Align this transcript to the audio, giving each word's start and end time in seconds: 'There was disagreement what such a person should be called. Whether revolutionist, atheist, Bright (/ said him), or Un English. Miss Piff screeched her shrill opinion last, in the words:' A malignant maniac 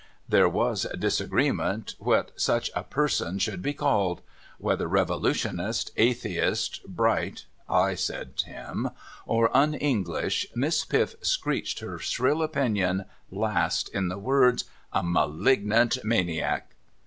'There 0.37 0.49
was 0.49 0.87
disagreement 0.97 1.93
what 1.99 2.31
such 2.35 2.71
a 2.75 2.81
person 2.83 3.37
should 3.37 3.61
be 3.61 3.75
called. 3.75 4.23
Whether 4.57 4.87
revolutionist, 4.87 5.91
atheist, 5.95 6.81
Bright 6.87 7.45
(/ 7.71 7.95
said 7.99 8.31
him), 8.43 8.89
or 9.27 9.55
Un 9.55 9.75
English. 9.75 10.47
Miss 10.55 10.83
Piff 10.85 11.13
screeched 11.23 11.81
her 11.81 11.99
shrill 11.99 12.41
opinion 12.41 13.05
last, 13.29 13.89
in 13.89 14.07
the 14.07 14.17
words:' 14.17 14.63
A 14.91 15.03
malignant 15.03 15.99
maniac 16.03 16.71